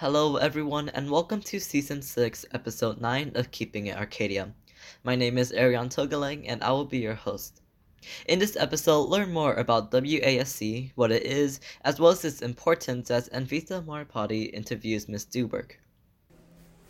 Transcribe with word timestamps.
Hello, 0.00 0.36
everyone, 0.36 0.90
and 0.90 1.10
welcome 1.10 1.40
to 1.40 1.58
Season 1.58 2.02
6, 2.02 2.44
Episode 2.52 3.00
9 3.00 3.32
of 3.34 3.50
Keeping 3.50 3.86
It 3.86 3.96
Arcadia. 3.96 4.52
My 5.02 5.16
name 5.16 5.38
is 5.38 5.54
Ariane 5.54 5.88
Togalang, 5.88 6.44
and 6.46 6.62
I 6.62 6.70
will 6.72 6.84
be 6.84 6.98
your 6.98 7.14
host. 7.14 7.62
In 8.28 8.38
this 8.38 8.56
episode, 8.56 9.08
learn 9.08 9.32
more 9.32 9.54
about 9.54 9.90
WASC, 9.90 10.92
what 10.96 11.10
it 11.10 11.22
is, 11.22 11.60
as 11.82 11.98
well 11.98 12.10
as 12.10 12.26
its 12.26 12.42
importance 12.42 13.10
as 13.10 13.30
Anvita 13.30 13.82
Marapati 13.86 14.52
interviews 14.52 15.08
Ms. 15.08 15.24
Duberg. 15.24 15.70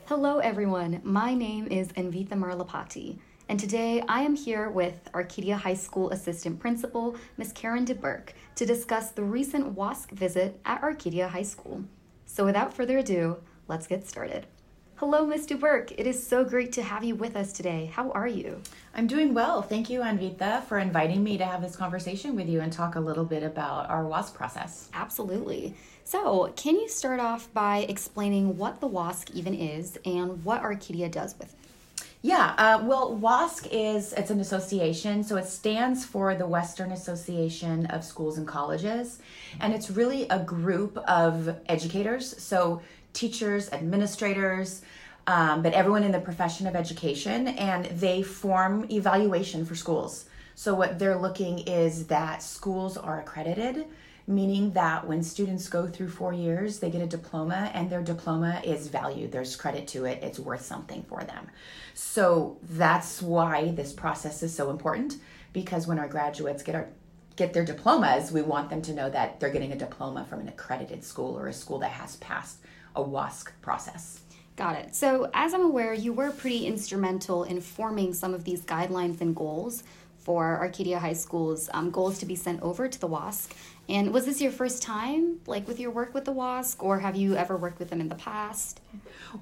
Hello, 0.07 0.39
everyone. 0.41 1.01
My 1.05 1.33
name 1.33 1.69
is 1.69 1.93
Anvita 1.93 2.33
Marlapati, 2.33 3.21
and 3.49 3.61
today 3.61 4.03
I 4.09 4.23
am 4.23 4.35
here 4.35 4.69
with 4.69 5.09
Arcadia 5.15 5.57
High 5.57 5.75
School 5.75 6.11
Assistant 6.11 6.59
Principal, 6.59 7.15
Ms. 7.37 7.53
Karen 7.53 7.87
DeBurke, 7.87 8.31
to 8.57 8.67
discuss 8.67 9.13
the 9.13 9.23
recent 9.23 9.77
WASC 9.77 10.11
visit 10.11 10.59
at 10.65 10.83
Arcadia 10.83 11.29
High 11.29 11.45
School. 11.45 11.85
So, 12.37 12.45
without 12.45 12.75
further 12.75 12.99
ado, 12.99 13.39
let's 13.67 13.87
get 13.87 14.07
started. 14.07 14.45
Hello, 14.97 15.25
Ms. 15.25 15.47
DeBurke. 15.47 15.95
It 15.97 16.07
is 16.07 16.23
so 16.23 16.45
great 16.45 16.71
to 16.73 16.83
have 16.83 17.03
you 17.03 17.15
with 17.15 17.35
us 17.35 17.51
today. 17.51 17.87
How 17.87 18.11
are 18.11 18.29
you? 18.29 18.61
I'm 18.95 19.07
doing 19.07 19.33
well. 19.33 19.63
Thank 19.63 19.89
you, 19.89 20.01
Anvita, 20.01 20.63
for 20.65 20.79
inviting 20.79 21.25
me 21.25 21.39
to 21.39 21.47
have 21.47 21.63
this 21.63 21.77
conversation 21.77 22.37
with 22.37 22.47
you 22.47 22.61
and 22.61 22.71
talk 22.71 22.97
a 22.97 23.01
little 23.01 23.25
bit 23.25 23.43
about 23.43 23.89
our 23.89 24.05
WASC 24.05 24.35
process. 24.35 24.91
Absolutely. 24.93 25.75
So, 26.05 26.53
can 26.57 26.75
you 26.75 26.91
start 26.91 27.21
off 27.21 27.51
by 27.55 27.87
explaining 27.89 28.59
what 28.59 28.83
the 28.83 28.89
WASC 28.89 29.31
even 29.31 29.55
is 29.55 29.99
and 30.05 30.45
what 30.45 30.61
Arcadia 30.61 31.09
does 31.09 31.39
with 31.39 31.55
it? 31.55 31.66
Yeah, 32.27 32.55
uh, 32.59 32.83
well, 32.83 33.17
WASC 33.17 33.69
is 33.71 34.13
it's 34.15 34.33
an 34.33 34.41
association, 34.41 35.23
so 35.23 35.37
it 35.37 35.47
stands 35.47 36.05
for 36.05 36.35
the 36.35 36.45
Western 36.45 36.91
Association 36.91 37.87
of 37.87 38.03
Schools 38.03 38.37
and 38.37 38.49
Colleges, 38.49 39.21
and 39.61 39.73
it's 39.73 39.93
really 39.93 40.27
a 40.29 40.41
group 40.41 40.97
of 41.07 41.55
educators. 41.69 42.43
So 42.43 42.83
teachers, 43.13 43.71
administrators, 43.71 44.83
um, 45.29 45.63
but 45.63 45.73
everyone 45.73 46.03
in 46.03 46.11
the 46.11 46.19
profession 46.19 46.67
of 46.67 46.75
education, 46.75 47.47
and 47.47 47.85
they 47.85 48.25
form 48.25 48.89
evaluation 48.91 49.65
for 49.65 49.77
schools. 49.77 50.25
So, 50.57 50.75
what 50.75 50.99
they're 50.99 51.19
looking 51.19 51.61
is 51.61 52.09
that 52.09 52.43
schools 52.43 52.97
are 52.97 53.21
accredited, 53.21 53.87
meaning 54.27 54.73
that 54.73 55.07
when 55.07 55.23
students 55.23 55.69
go 55.69 55.87
through 55.87 56.09
four 56.09 56.33
years, 56.33 56.81
they 56.81 56.91
get 56.91 57.03
a 57.03 57.07
diploma, 57.07 57.71
and 57.75 57.89
their 57.89 58.03
diploma 58.03 58.61
is 58.65 58.89
valued. 58.89 59.33
There's 59.33 59.57
credit 59.57 59.87
to 59.89 60.05
it, 60.05 60.23
it's 60.23 60.39
worth 60.39 60.65
something 60.65 61.03
for 61.05 61.23
them. 61.25 61.49
So, 61.95 62.59
that's 62.63 63.23
why 63.23 63.71
this 63.73 63.93
process 63.93 64.43
is 64.43 64.55
so 64.55 64.71
important 64.71 65.17
because 65.53 65.87
when 65.87 65.99
our 65.99 66.09
graduates 66.09 66.63
get 66.63 66.75
our 66.75 66.89
get 67.37 67.53
their 67.53 67.65
diplomas, 67.65 68.33
we 68.33 68.43
want 68.43 68.71
them 68.71 68.83
to 68.83 68.95
know 68.95 69.11
that 69.11 69.39
they're 69.39 69.51
getting 69.51 69.73
a 69.73 69.77
diploma 69.77 70.25
from 70.25 70.41
an 70.41 70.49
accredited 70.49 71.05
school 71.05 71.39
or 71.39 71.49
a 71.49 71.53
school 71.53 71.79
that 71.79 71.91
has 71.91 72.17
passed 72.17 72.59
a 72.95 73.03
WASC 73.03 73.51
process. 73.61 74.21
Got 74.57 74.77
it. 74.77 74.95
So, 74.95 75.31
as 75.35 75.53
I'm 75.53 75.65
aware, 75.65 75.93
you 75.93 76.15
were 76.15 76.31
pretty 76.31 76.67
instrumental 76.67 77.45
in 77.45 77.61
forming 77.61 78.15
some 78.15 78.33
of 78.33 78.45
these 78.45 78.63
guidelines 78.63 79.21
and 79.21 79.37
goals 79.37 79.83
for 80.19 80.59
Arcadia 80.59 80.99
High 80.99 81.13
School's 81.13 81.69
um, 81.75 81.91
goals 81.91 82.19
to 82.19 82.27
be 82.27 82.35
sent 82.35 82.63
over 82.63 82.89
to 82.89 82.99
the 82.99 83.07
WASC. 83.07 83.51
And 83.89 84.13
was 84.13 84.27
this 84.27 84.41
your 84.41 84.51
first 84.51 84.83
time, 84.83 85.41
like 85.47 85.69
with 85.69 85.79
your 85.79 85.93
work 85.93 86.13
with 86.13 86.25
the 86.25 86.33
WASC, 86.33 86.83
or 86.83 86.99
have 86.99 87.15
you 87.15 87.37
ever 87.37 87.57
worked 87.57 87.79
with 87.79 87.89
them 87.91 88.01
in 88.01 88.09
the 88.09 88.17
past? 88.17 88.81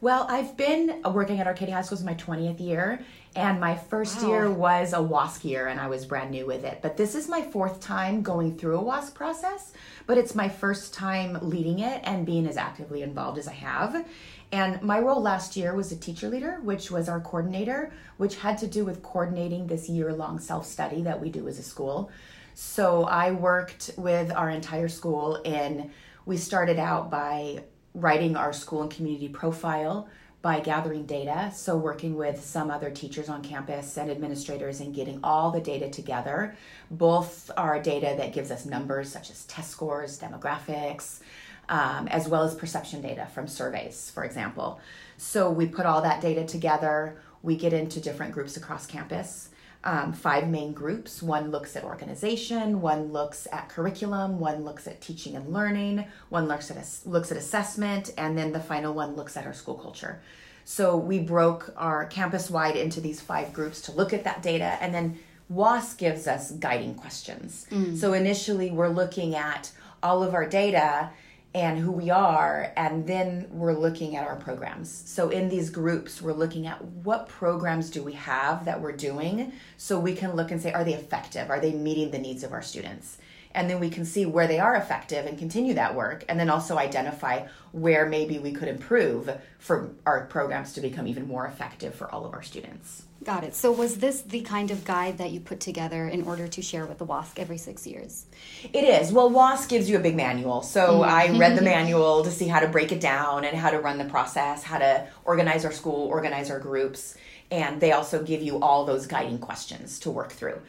Well, 0.03 0.27
I've 0.29 0.57
been 0.57 1.03
working 1.03 1.41
at 1.41 1.47
Arcadia 1.47 1.75
High 1.75 1.83
School 1.83 1.97
is 1.97 2.05
my 2.05 2.15
20th 2.15 2.61
year, 2.61 3.01
and 3.35 3.59
my 3.59 3.75
first 3.75 4.21
Wow. 4.23 4.29
year 4.29 4.51
was 4.51 4.93
a 4.93 4.99
WASC 4.99 5.45
year, 5.45 5.69
and 5.69 5.81
I 5.81 5.87
was 5.87 6.05
brand 6.05 6.31
new 6.31 6.47
with 6.47 6.65
it. 6.65 6.81
But 6.83 6.99
this 6.99 7.15
is 7.15 7.27
my 7.27 7.41
fourth 7.41 7.81
time 7.81 8.21
going 8.23 8.59
through 8.59 8.79
a 8.79 8.83
WASC 8.83 9.15
process, 9.15 9.73
but 10.07 10.19
it's 10.19 10.35
my 10.35 10.49
first 10.51 10.93
time 10.93 11.39
leading 11.41 11.79
it 11.79 12.03
and 12.05 12.27
being 12.27 12.47
as 12.47 12.59
actively 12.59 13.03
involved 13.03 13.39
as 13.39 13.49
I 13.49 13.55
have. 13.55 14.05
And 14.53 14.83
my 14.83 15.01
role 15.01 15.23
last 15.23 15.57
year 15.57 15.75
was 15.75 15.91
a 15.91 15.97
teacher 15.97 16.29
leader, 16.29 16.61
which 16.63 16.91
was 16.91 17.09
our 17.09 17.21
coordinator, 17.21 17.93
which 18.19 18.37
had 18.37 18.59
to 18.59 18.67
do 18.67 18.85
with 18.85 19.03
coordinating 19.03 19.67
this 19.67 19.89
year 19.89 20.13
long 20.13 20.39
self 20.39 20.67
study 20.67 21.03
that 21.03 21.21
we 21.21 21.31
do 21.31 21.49
as 21.49 21.59
a 21.59 21.63
school. 21.63 22.11
So 22.55 23.05
I 23.05 23.33
worked 23.33 23.91
with 23.97 24.33
our 24.33 24.49
entire 24.49 24.89
school, 24.89 25.41
and 25.45 25.91
we 26.25 26.37
started 26.37 26.79
out 26.79 27.11
by 27.11 27.65
writing 27.95 28.37
our 28.37 28.53
school 28.53 28.83
and 28.83 28.91
community 28.91 29.29
profile 29.29 30.09
by 30.41 30.61
gathering 30.61 31.05
data. 31.07 31.51
So, 31.55 31.77
working 31.77 32.17
with 32.17 32.45
some 32.45 32.71
other 32.71 32.91
teachers 32.91 33.29
on 33.29 33.43
campus 33.43 33.97
and 33.97 34.11
administrators 34.11 34.81
and 34.81 34.95
getting 34.95 35.19
all 35.25 35.51
the 35.51 35.61
data 35.61 35.91
together. 35.91 36.55
Both 36.91 37.51
are 37.57 37.81
data 37.81 38.15
that 38.19 38.33
gives 38.33 38.51
us 38.51 38.67
numbers 38.67 39.11
such 39.11 39.31
as 39.31 39.45
test 39.47 39.71
scores, 39.71 40.19
demographics, 40.19 41.21
um, 41.69 42.07
as 42.09 42.29
well 42.29 42.43
as 42.43 42.55
perception 42.55 43.01
data 43.01 43.27
from 43.35 43.49
surveys, 43.49 44.11
for 44.11 44.25
example. 44.25 44.81
So, 45.17 45.51
we 45.51 45.67
put 45.67 45.87
all 45.87 46.03
that 46.03 46.21
data 46.21 46.45
together. 46.45 47.17
We 47.43 47.57
get 47.57 47.73
into 47.73 48.01
different 48.01 48.33
groups 48.33 48.57
across 48.57 48.87
campus 48.87 49.49
um, 49.85 50.13
five 50.13 50.49
main 50.49 50.73
groups. 50.73 51.23
One 51.23 51.51
looks 51.51 51.77
at 51.77 51.85
organization, 51.85 52.81
one 52.81 53.13
looks 53.13 53.47
at 53.53 53.69
curriculum, 53.69 54.41
one 54.41 54.65
looks 54.65 54.87
at 54.87 55.01
teaching 55.01 55.37
and 55.37 55.53
learning, 55.53 56.05
one 56.31 56.49
looks 56.49 56.71
at 56.71 56.85
looks 57.05 57.31
at 57.31 57.37
assessment, 57.39 58.13
and 58.17 58.37
then 58.37 58.53
the 58.53 58.61
final 58.61 58.95
one 58.95 59.15
looks 59.15 59.37
at 59.37 59.47
our 59.47 59.53
school 59.53 59.75
culture. 59.77 60.21
So 60.65 60.97
we 60.97 61.19
broke 61.21 61.73
our 61.77 62.07
campus 62.07 62.49
wide 62.51 62.77
into 62.77 63.01
these 63.01 63.21
five 63.21 63.53
groups 63.53 63.83
to 63.83 63.93
look 63.93 64.13
at 64.15 64.25
that 64.25 64.43
data, 64.43 64.79
and 64.81 64.95
then 64.95 65.19
WASC 65.53 65.99
gives 65.99 66.27
us 66.27 66.53
guiding 66.53 66.95
questions. 66.95 67.67
So 68.01 68.15
initially, 68.15 68.71
we're 68.71 68.89
looking 68.89 69.35
at 69.35 69.71
all 70.03 70.23
of 70.23 70.35
our 70.35 70.49
data 70.49 71.11
and 71.55 71.79
who 71.79 71.93
we 71.93 72.11
are, 72.11 72.73
and 72.77 73.07
then 73.07 73.47
we're 73.51 73.79
looking 73.79 74.17
at 74.17 74.27
our 74.27 74.35
programs. 74.35 74.91
So 75.07 75.31
in 75.31 75.49
these 75.49 75.71
groups, 75.71 76.21
we're 76.21 76.33
looking 76.33 76.67
at 76.67 76.85
what 76.85 77.29
programs 77.29 77.91
do 77.91 78.03
we 78.03 78.15
have 78.15 78.65
that 78.65 78.81
we're 78.81 78.93
doing 78.93 79.53
so 79.77 80.01
we 80.01 80.17
can 80.17 80.35
look 80.35 80.51
and 80.51 80.61
say, 80.61 80.73
are 80.73 80.83
they 80.83 80.95
effective? 80.95 81.51
Are 81.51 81.61
they 81.61 81.73
meeting 81.73 82.11
the 82.11 82.19
needs 82.19 82.43
of 82.43 82.53
our 82.53 82.63
students? 82.63 83.19
And 83.53 83.71
then 83.71 83.79
we 83.79 83.89
can 83.89 84.05
see 84.05 84.27
where 84.27 84.49
they 84.49 84.59
are 84.59 84.75
effective 84.75 85.27
and 85.27 85.39
continue 85.39 85.75
that 85.75 85.95
work, 85.95 86.25
and 86.29 86.41
then 86.41 86.51
also 86.51 86.77
identify 86.77 87.47
where 87.71 88.05
maybe 88.05 88.41
we 88.41 88.51
could 88.51 88.67
improve 88.67 89.31
for 89.61 89.95
our 90.05 90.27
programs 90.27 90.73
to 90.73 90.81
become 90.81 91.07
even 91.07 91.29
more 91.29 91.47
effective 91.47 91.95
for 91.95 92.11
all 92.11 92.27
of 92.27 92.35
our 92.35 92.43
students. 92.43 93.05
Got 93.25 93.45
it. 93.45 93.55
So, 93.55 93.73
was 93.73 93.97
this 93.97 94.21
the 94.21 94.43
kind 94.43 94.71
of 94.71 94.85
guide 94.85 95.17
that 95.17 95.31
you 95.31 95.41
put 95.41 95.59
together 95.59 96.07
in 96.09 96.25
order 96.25 96.47
to 96.47 96.61
share 96.61 96.85
with 96.85 96.99
the 96.99 97.07
WASC 97.07 97.39
every 97.39 97.57
six 97.57 97.87
years? 97.87 98.27
It 98.71 98.85
is. 98.85 99.13
Well, 99.13 99.31
WASC 99.31 99.71
gives 99.71 99.89
you 99.89 99.97
a 99.97 100.01
big 100.01 100.15
manual. 100.15 100.61
So 100.61 101.03
I 101.03 101.37
read 101.39 101.57
the 101.57 101.63
manual 101.63 102.23
to 102.23 102.31
see 102.31 102.49
how 102.49 102.61
to 102.61 102.69
break 102.69 102.93
it 102.93 103.01
down 103.01 103.47
and 103.47 103.57
how 103.57 103.71
to 103.71 103.79
run 103.79 103.97
the 103.97 104.05
process, 104.05 104.63
how 104.63 104.79
to 104.79 105.07
organize 105.25 105.65
our 105.65 105.73
school, 105.73 106.07
organize 106.09 106.51
our 106.51 106.59
groups. 106.59 107.17
And 107.51 107.81
they 107.81 107.93
also 107.93 108.23
give 108.23 108.43
you 108.43 108.61
all 108.61 108.85
those 108.85 109.07
guiding 109.07 109.39
questions 109.39 109.99
to 110.01 110.11
work 110.11 110.33
through. 110.33 110.61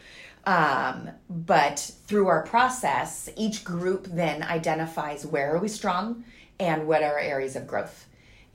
Um, 0.45 1.09
but 1.29 1.91
through 2.07 2.27
our 2.27 2.43
process, 2.43 3.29
each 3.35 3.65
group 3.65 4.05
then 4.05 4.43
identifies 4.43 5.25
where 5.25 5.55
are 5.55 5.59
we 5.59 5.67
strong 5.67 6.23
and 6.59 6.87
what 6.87 7.03
are 7.03 7.13
our 7.13 7.19
areas 7.19 7.57
of 7.57 7.67
growth. 7.67 8.05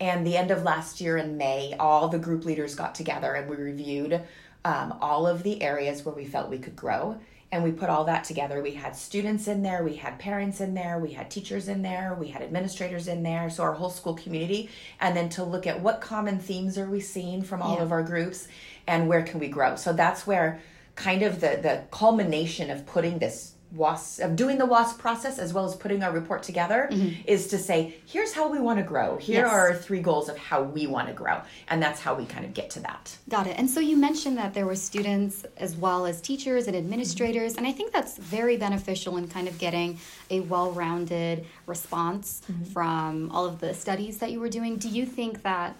And 0.00 0.26
the 0.26 0.36
end 0.36 0.50
of 0.50 0.62
last 0.62 1.00
year 1.00 1.18
in 1.18 1.36
May, 1.36 1.74
all 1.78 2.08
the 2.08 2.18
group 2.18 2.44
leaders 2.44 2.74
got 2.74 2.94
together 2.94 3.34
and 3.34 3.48
we 3.50 3.56
reviewed 3.56 4.22
um, 4.64 4.96
all 5.00 5.26
of 5.26 5.42
the 5.42 5.62
areas 5.62 6.04
where 6.04 6.14
we 6.14 6.24
felt 6.24 6.48
we 6.50 6.58
could 6.58 6.76
grow. 6.76 7.18
And 7.52 7.64
we 7.64 7.72
put 7.72 7.90
all 7.90 8.04
that 8.04 8.22
together. 8.22 8.62
We 8.62 8.70
had 8.70 8.94
students 8.94 9.48
in 9.48 9.62
there, 9.62 9.82
we 9.82 9.96
had 9.96 10.20
parents 10.20 10.60
in 10.60 10.72
there, 10.72 11.00
we 11.00 11.12
had 11.12 11.32
teachers 11.32 11.66
in 11.66 11.82
there, 11.82 12.16
we 12.18 12.28
had 12.28 12.42
administrators 12.42 13.08
in 13.08 13.24
there, 13.24 13.50
so 13.50 13.64
our 13.64 13.72
whole 13.72 13.90
school 13.90 14.14
community. 14.14 14.70
And 15.00 15.16
then 15.16 15.28
to 15.30 15.42
look 15.42 15.66
at 15.66 15.80
what 15.80 16.00
common 16.00 16.38
themes 16.38 16.78
are 16.78 16.88
we 16.88 17.00
seeing 17.00 17.42
from 17.42 17.60
all 17.60 17.74
Yeah. 17.76 17.82
of 17.82 17.90
our 17.90 18.04
groups 18.04 18.46
and 18.86 19.08
where 19.08 19.22
can 19.22 19.40
we 19.40 19.48
grow. 19.48 19.74
So 19.74 19.92
that's 19.92 20.28
where 20.28 20.60
kind 20.94 21.22
of 21.22 21.40
the, 21.40 21.58
the 21.60 21.82
culmination 21.90 22.70
of 22.70 22.86
putting 22.86 23.18
this 23.18 23.54
WASC 23.76 24.20
of 24.20 24.36
doing 24.36 24.58
the 24.58 24.66
WASC 24.66 24.98
process 24.98 25.38
as 25.38 25.52
well 25.52 25.64
as 25.64 25.76
putting 25.76 26.02
our 26.02 26.12
report 26.12 26.42
together 26.42 26.88
mm-hmm. 26.90 27.20
is 27.24 27.46
to 27.48 27.58
say, 27.58 27.96
here's 28.06 28.32
how 28.32 28.48
we 28.48 28.58
want 28.58 28.78
to 28.78 28.82
grow. 28.82 29.16
Here 29.16 29.44
Yes. 29.44 29.52
are 29.52 29.68
our 29.68 29.74
three 29.74 30.00
goals 30.00 30.28
of 30.28 30.36
how 30.36 30.62
we 30.62 30.86
want 30.86 31.08
to 31.08 31.14
grow. 31.14 31.40
And 31.68 31.82
that's 31.82 32.00
how 32.00 32.14
we 32.14 32.26
kind 32.26 32.44
of 32.44 32.52
get 32.52 32.70
to 32.70 32.80
that. 32.80 33.16
Got 33.28 33.46
it. 33.46 33.58
And 33.58 33.70
so 33.70 33.80
you 33.80 33.96
mentioned 33.96 34.36
that 34.38 34.54
there 34.54 34.66
were 34.66 34.76
students 34.76 35.44
as 35.56 35.76
well 35.76 36.06
as 36.06 36.20
teachers 36.20 36.66
and 36.66 36.76
administrators, 36.76 37.56
and 37.56 37.66
I 37.66 37.72
think 37.72 37.92
that's 37.92 38.16
very 38.18 38.56
beneficial 38.56 39.16
in 39.16 39.28
kind 39.28 39.48
of 39.48 39.58
getting 39.58 39.98
a 40.30 40.40
well 40.40 40.72
rounded 40.72 41.46
response 41.66 42.42
mm-hmm. 42.50 42.64
from 42.64 43.30
all 43.30 43.46
of 43.46 43.60
the 43.60 43.74
studies 43.74 44.18
that 44.18 44.32
you 44.32 44.40
were 44.40 44.48
doing. 44.48 44.76
Do 44.76 44.88
you 44.88 45.06
think 45.06 45.42
that 45.42 45.76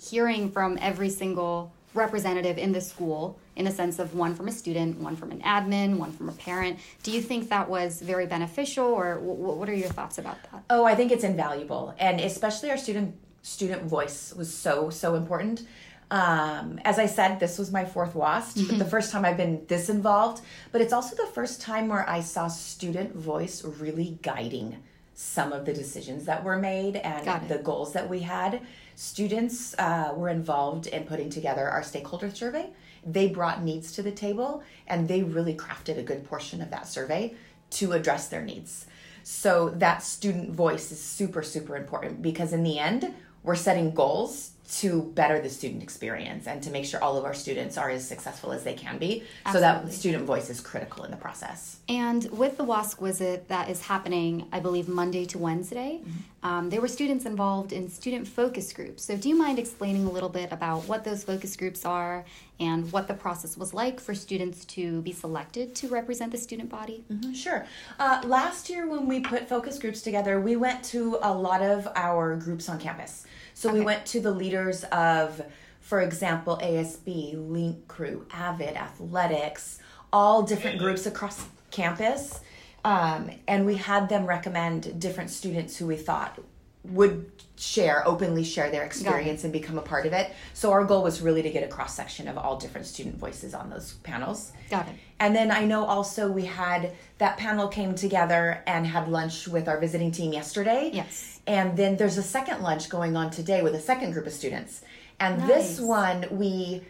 hearing 0.00 0.50
from 0.50 0.78
every 0.80 1.10
single 1.10 1.72
representative 1.94 2.58
in 2.58 2.72
the 2.72 2.80
school, 2.80 3.38
in 3.56 3.64
the 3.64 3.70
sense 3.70 3.98
of 3.98 4.14
one 4.14 4.34
from 4.34 4.48
a 4.48 4.52
student, 4.52 4.98
one 4.98 5.16
from 5.16 5.30
an 5.30 5.40
admin, 5.40 5.96
one 5.96 6.12
from 6.12 6.28
a 6.28 6.32
parent, 6.32 6.78
do 7.02 7.10
you 7.10 7.22
think 7.22 7.48
that 7.48 7.68
was 7.68 8.00
very 8.02 8.26
beneficial, 8.26 8.86
or 8.86 9.14
w- 9.14 9.34
what 9.34 9.68
are 9.68 9.74
your 9.74 9.88
thoughts 9.88 10.18
about 10.18 10.38
that? 10.50 10.64
Oh, 10.70 10.84
I 10.84 10.94
think 10.94 11.12
it's 11.12 11.24
invaluable, 11.24 11.94
and 11.98 12.20
especially 12.20 12.70
our 12.70 12.76
student 12.76 13.14
student 13.42 13.82
voice 13.82 14.32
was 14.36 14.52
so 14.52 14.90
so 14.90 15.14
important. 15.14 15.66
Um, 16.10 16.78
as 16.84 16.98
I 16.98 17.06
said, 17.06 17.40
this 17.40 17.58
was 17.58 17.72
my 17.72 17.84
fourth 17.84 18.14
WASC, 18.14 18.78
the 18.78 18.84
first 18.84 19.10
time 19.10 19.24
I've 19.24 19.36
been 19.36 19.64
this 19.68 19.88
involved, 19.88 20.42
but 20.70 20.80
it's 20.80 20.92
also 20.92 21.16
the 21.16 21.30
first 21.32 21.60
time 21.60 21.88
where 21.88 22.08
I 22.08 22.20
saw 22.20 22.46
student 22.48 23.14
voice 23.14 23.64
really 23.64 24.18
guiding 24.22 24.82
some 25.14 25.52
of 25.52 25.64
the 25.64 25.72
decisions 25.72 26.24
that 26.24 26.42
were 26.42 26.58
made 26.58 26.96
and 26.96 27.48
the 27.48 27.58
goals 27.58 27.92
that 27.92 28.08
we 28.08 28.20
had. 28.20 28.60
Students 28.96 29.74
uh, 29.78 30.12
were 30.14 30.28
involved 30.28 30.88
in 30.88 31.04
putting 31.04 31.30
together 31.30 31.68
our 31.68 31.82
stakeholder 31.82 32.30
survey. 32.30 32.70
They 33.06 33.28
brought 33.28 33.62
needs 33.62 33.92
to 33.92 34.02
the 34.02 34.10
table 34.10 34.62
and 34.86 35.06
they 35.06 35.22
really 35.22 35.54
crafted 35.54 35.98
a 35.98 36.02
good 36.02 36.24
portion 36.24 36.60
of 36.60 36.70
that 36.70 36.88
survey 36.88 37.34
to 37.70 37.92
address 37.92 38.28
their 38.28 38.42
needs. 38.42 38.86
So 39.22 39.70
that 39.76 40.02
student 40.02 40.50
voice 40.50 40.92
is 40.92 41.00
super, 41.00 41.42
super 41.42 41.76
important 41.76 42.20
because 42.20 42.52
in 42.52 42.62
the 42.62 42.78
end, 42.78 43.14
we're 43.42 43.54
setting 43.54 43.92
goals 43.92 44.53
to 44.80 45.02
better 45.14 45.40
the 45.40 45.50
student 45.50 45.82
experience 45.82 46.46
and 46.46 46.62
to 46.62 46.70
make 46.70 46.84
sure 46.84 47.02
all 47.02 47.16
of 47.16 47.24
our 47.24 47.34
students 47.34 47.78
are 47.78 47.90
as 47.90 48.06
successful 48.06 48.50
as 48.52 48.64
they 48.64 48.74
can 48.74 48.98
be. 48.98 49.22
So 49.52 49.60
that 49.60 49.92
student 49.92 50.24
voice 50.24 50.50
is 50.50 50.60
critical 50.60 51.04
in 51.04 51.10
the 51.10 51.16
process. 51.16 51.78
And 51.88 52.24
with 52.30 52.56
the 52.56 52.64
WASC 52.64 52.98
visit 52.98 53.48
that 53.48 53.68
is 53.68 53.82
happening, 53.82 54.46
I 54.52 54.60
believe, 54.60 54.88
Monday 54.88 55.26
to 55.26 55.38
Wednesday, 55.38 56.00
um, 56.42 56.70
there 56.70 56.80
were 56.80 56.88
students 56.88 57.24
involved 57.24 57.72
in 57.72 57.88
student 57.88 58.26
focus 58.26 58.72
groups. 58.72 59.04
So, 59.04 59.16
do 59.16 59.28
you 59.28 59.36
mind 59.36 59.58
explaining 59.58 60.06
a 60.06 60.10
little 60.10 60.28
bit 60.28 60.52
about 60.52 60.88
what 60.88 61.04
those 61.04 61.24
focus 61.24 61.56
groups 61.56 61.84
are 61.84 62.24
and 62.60 62.90
what 62.92 63.08
the 63.08 63.14
process 63.14 63.56
was 63.56 63.74
like 63.74 63.98
for 63.98 64.14
students 64.14 64.64
to 64.66 65.02
be 65.02 65.12
selected 65.12 65.74
to 65.76 65.88
represent 65.88 66.32
the 66.32 66.38
student 66.38 66.68
body? 66.68 67.04
Sure. 67.34 67.66
Uh, 67.98 68.22
last 68.24 68.68
year, 68.68 68.86
when 68.86 69.06
we 69.06 69.20
put 69.20 69.48
focus 69.48 69.78
groups 69.78 70.02
together, 70.02 70.40
we 70.40 70.56
went 70.56 70.82
to 70.84 71.18
a 71.22 71.32
lot 71.32 71.62
of 71.62 71.88
our 71.94 72.36
groups 72.36 72.68
on 72.68 72.78
campus. 72.78 73.24
So 73.54 73.72
we 73.72 73.80
went 73.80 74.04
to 74.06 74.20
the 74.20 74.30
leaders 74.30 74.84
of, 74.84 75.40
for 75.80 76.00
example, 76.00 76.58
ASB, 76.62 77.34
Link 77.50 77.88
Crew, 77.88 78.26
Avid, 78.32 78.76
Athletics, 78.76 79.78
all 80.12 80.42
different 80.42 80.78
groups 80.78 81.06
across 81.06 81.44
campus. 81.70 82.40
Um, 82.84 83.30
and 83.48 83.64
we 83.64 83.76
had 83.76 84.08
them 84.08 84.26
recommend 84.26 85.00
different 85.00 85.30
students 85.30 85.76
who 85.76 85.86
we 85.86 85.96
thought 85.96 86.38
would 86.84 87.30
share, 87.56 88.06
openly 88.06 88.44
share 88.44 88.70
their 88.70 88.84
experience 88.84 89.44
and 89.44 89.52
become 89.52 89.78
a 89.78 89.82
part 89.82 90.04
of 90.04 90.12
it. 90.12 90.32
So 90.52 90.70
our 90.72 90.84
goal 90.84 91.02
was 91.02 91.22
really 91.22 91.40
to 91.40 91.50
get 91.50 91.62
a 91.64 91.68
cross 91.68 91.94
section 91.94 92.28
of 92.28 92.36
all 92.36 92.58
different 92.58 92.86
student 92.86 93.16
voices 93.16 93.54
on 93.54 93.70
those 93.70 93.94
panels. 94.02 94.52
Got 94.68 94.88
it. 94.88 94.94
And 95.18 95.34
then 95.34 95.50
I 95.50 95.64
know 95.64 95.86
also 95.86 96.30
we 96.30 96.44
had 96.44 96.92
that 97.18 97.38
panel 97.38 97.68
came 97.68 97.94
together 97.94 98.62
and 98.66 98.86
had 98.86 99.08
lunch 99.08 99.48
with 99.48 99.68
our 99.68 99.78
visiting 99.78 100.10
team 100.10 100.32
yesterday. 100.32 100.90
Yes. 100.92 101.33
And 101.46 101.76
then 101.76 101.96
there's 101.96 102.16
a 102.18 102.22
second 102.22 102.62
lunch 102.62 102.88
going 102.88 103.16
on 103.16 103.30
today 103.30 103.62
with 103.62 103.74
a 103.74 103.80
second 103.80 104.12
group 104.12 104.26
of 104.26 104.32
students. 104.32 104.82
And 105.20 105.42
this 105.48 105.78
one 105.80 106.26
we 106.30 106.82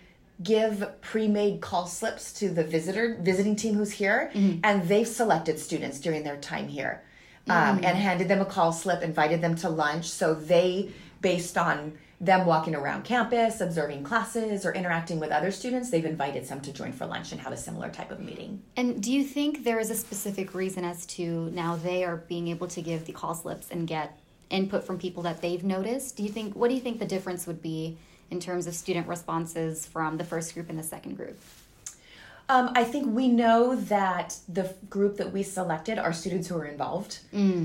give 0.42 0.84
pre-made 1.00 1.60
call 1.60 1.86
slips 1.86 2.32
to 2.34 2.48
the 2.50 2.64
visitor 2.64 3.16
visiting 3.20 3.54
team 3.56 3.74
who's 3.74 3.92
here 3.92 4.30
Mm-hmm. 4.34 4.60
and 4.64 4.88
they've 4.88 5.06
selected 5.06 5.58
students 5.60 6.00
during 6.00 6.24
their 6.24 6.36
time 6.38 6.66
here 6.66 7.02
um, 7.48 7.78
Mm. 7.78 7.84
and 7.84 7.96
handed 7.98 8.26
them 8.28 8.40
a 8.40 8.44
call 8.44 8.72
slip 8.72 9.00
invited 9.02 9.40
them 9.40 9.54
to 9.56 9.68
lunch 9.68 10.06
so 10.10 10.34
they 10.34 10.90
based 11.20 11.56
on 11.56 11.92
them 12.20 12.46
walking 12.46 12.74
around 12.74 13.04
campus 13.04 13.60
observing 13.60 14.02
classes 14.02 14.66
or 14.66 14.72
interacting 14.74 15.20
with 15.20 15.30
other 15.30 15.52
students 15.52 15.90
they've 15.90 16.04
invited 16.04 16.44
some 16.44 16.60
to 16.62 16.72
join 16.72 16.90
for 16.92 17.06
lunch 17.06 17.30
and 17.30 17.40
have 17.40 17.52
a 17.52 17.56
similar 17.56 17.88
type 17.88 18.10
of 18.10 18.18
meeting 18.18 18.60
And 18.76 19.00
do 19.00 19.12
you 19.12 19.22
think 19.22 19.62
there 19.62 19.78
is 19.78 19.90
a 19.90 19.94
specific 19.94 20.52
reason 20.52 20.84
as 20.84 21.06
to 21.14 21.48
now 21.52 21.76
they 21.76 22.02
are 22.02 22.16
being 22.16 22.48
able 22.48 22.66
to 22.68 22.82
give 22.82 23.04
the 23.04 23.12
call 23.12 23.34
slips 23.36 23.68
and 23.70 23.86
get 23.86 24.18
input 24.50 24.84
from 24.84 24.98
people 24.98 25.22
that 25.24 25.40
they've 25.40 25.64
noticed? 25.64 26.16
Do 26.16 26.22
you 26.22 26.28
think 26.28 26.54
what 26.54 26.68
do 26.68 26.74
you 26.74 26.80
think 26.80 26.98
the 26.98 27.06
difference 27.06 27.46
would 27.46 27.62
be 27.62 27.96
in 28.30 28.40
terms 28.40 28.66
of 28.66 28.74
student 28.74 29.06
responses 29.06 29.86
from 29.86 30.16
the 30.16 30.24
first 30.24 30.54
group 30.54 30.68
and 30.70 30.78
the 30.78 30.82
second 30.82 31.16
group? 31.16 31.38
Um, 32.46 32.72
I 32.74 32.84
think 32.84 33.14
we 33.14 33.28
know 33.28 33.74
that 33.74 34.36
the 34.50 34.74
group 34.90 35.16
that 35.16 35.32
we 35.32 35.42
selected 35.42 35.98
are 35.98 36.12
students 36.12 36.46
who 36.46 36.58
are 36.58 36.66
involved. 36.66 37.20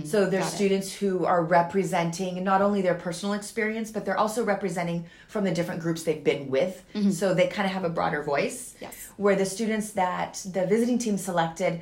so 0.05 0.25
they're 0.25 0.41
students 0.41 0.93
who 0.93 1.25
are 1.25 1.43
representing 1.43 2.41
not 2.45 2.61
only 2.61 2.81
their 2.81 2.95
personal 2.95 3.33
experience, 3.33 3.91
but 3.91 4.05
they're 4.05 4.17
also 4.17 4.41
representing 4.43 5.05
from 5.27 5.43
the 5.43 5.51
different 5.51 5.81
groups 5.81 6.03
they've 6.03 6.23
been 6.23 6.49
with. 6.49 6.81
So 7.11 7.33
they 7.33 7.47
kind 7.47 7.65
of 7.65 7.73
have 7.73 7.83
a 7.83 7.89
broader 7.89 8.23
voice. 8.23 8.75
Yes. 8.79 9.09
Where 9.17 9.35
the 9.35 9.45
students 9.45 9.91
that 9.91 10.41
the 10.49 10.65
visiting 10.65 10.97
team 10.97 11.17
selected, 11.17 11.81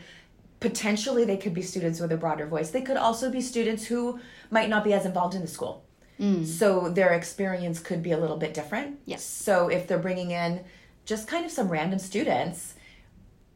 potentially 0.59 1.23
they 1.25 1.37
could 1.37 1.53
be 1.53 1.61
students 1.61 1.99
with 1.99 2.11
a 2.11 2.17
broader 2.17 2.47
voice. 2.47 2.71
They 2.71 2.81
could 2.81 2.97
also 2.97 3.29
be 3.31 3.41
students 3.41 3.85
who 3.85 4.19
might 4.49 4.69
not 4.69 4.83
be 4.83 4.93
as 4.93 5.05
involved 5.05 5.35
in 5.35 5.41
the 5.41 5.47
school. 5.47 5.83
Mm. 6.19 6.45
So 6.45 6.89
their 6.89 7.13
experience 7.13 7.79
could 7.79 8.01
be 8.01 8.11
a 8.11 8.17
little 8.17 8.37
bit 8.37 8.53
different. 8.53 8.99
Yes. 9.05 9.23
So 9.23 9.67
if 9.69 9.87
they're 9.87 9.99
bringing 9.99 10.31
in 10.31 10.61
just 11.05 11.27
kind 11.27 11.45
of 11.45 11.51
some 11.51 11.69
random 11.69 11.99
students, 11.99 12.73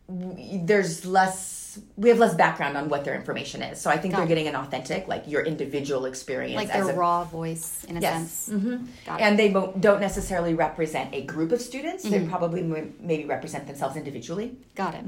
w- 0.08 0.62
there's 0.64 1.06
less 1.06 1.61
we 1.98 2.10
have 2.10 2.20
less 2.20 2.36
background 2.36 2.76
on 2.78 2.90
what 2.90 3.04
their 3.06 3.16
information 3.16 3.62
is 3.62 3.80
so 3.80 3.90
i 3.90 3.98
think 3.98 4.12
Got 4.14 4.18
they're 4.18 4.26
it. 4.26 4.30
getting 4.30 4.48
an 4.48 4.56
authentic 4.56 5.08
like 5.08 5.24
your 5.28 5.42
individual 5.44 6.06
experience 6.06 6.56
Like 6.56 6.72
their 6.72 6.90
a, 6.90 6.96
raw 6.96 7.24
voice 7.24 7.84
in 7.86 7.98
a 7.98 8.02
Yes. 8.02 8.32
sense. 8.32 8.50
Mm-hmm. 8.64 8.86
Got 9.06 9.20
it. 9.20 9.24
and 9.24 9.40
they 9.40 9.50
don't 9.50 10.02
necessarily 10.02 10.54
represent 10.54 11.14
a 11.14 11.22
group 11.24 11.52
of 11.52 11.62
students 11.62 12.04
they 12.04 12.26
probably 12.28 12.62
m- 12.62 12.94
maybe 13.00 13.26
represent 13.26 13.68
themselves 13.68 13.96
individually 13.96 14.56
Got 14.76 14.96
it. 14.96 15.04